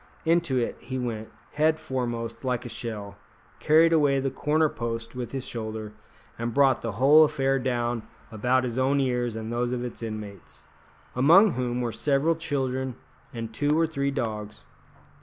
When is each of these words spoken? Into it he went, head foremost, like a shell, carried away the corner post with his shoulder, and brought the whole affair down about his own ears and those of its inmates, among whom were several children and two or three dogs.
Into 0.25 0.57
it 0.57 0.77
he 0.79 0.97
went, 0.97 1.29
head 1.51 1.79
foremost, 1.79 2.43
like 2.43 2.65
a 2.65 2.69
shell, 2.69 3.17
carried 3.59 3.93
away 3.93 4.19
the 4.19 4.31
corner 4.31 4.67
post 4.67 5.13
with 5.13 5.31
his 5.31 5.45
shoulder, 5.45 5.93
and 6.39 6.55
brought 6.55 6.81
the 6.81 6.93
whole 6.93 7.23
affair 7.23 7.59
down 7.59 8.01
about 8.31 8.63
his 8.63 8.79
own 8.79 8.99
ears 8.99 9.35
and 9.35 9.53
those 9.53 9.73
of 9.73 9.85
its 9.85 10.01
inmates, 10.01 10.63
among 11.15 11.51
whom 11.51 11.81
were 11.81 11.91
several 11.91 12.33
children 12.35 12.95
and 13.31 13.53
two 13.53 13.77
or 13.79 13.85
three 13.85 14.09
dogs. 14.09 14.63